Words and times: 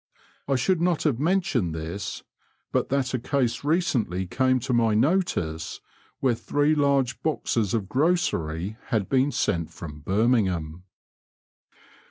I 0.47 0.55
should 0.55 0.81
not 0.81 1.03
have 1.03 1.19
mentioned 1.19 1.75
this, 1.75 2.23
but 2.71 2.89
that 2.89 3.13
a 3.13 3.19
case 3.19 3.63
recently 3.63 4.25
came 4.25 4.59
to 4.61 4.73
my 4.73 4.95
notice 4.95 5.79
where 6.21 6.33
three 6.33 6.73
large 6.73 7.21
boxes 7.21 7.75
of 7.75 7.87
grocery 7.87 8.77
had 8.87 9.09
been 9.09 9.31
sent 9.31 9.69
from 9.69 9.99
Birmingham. 9.99 10.85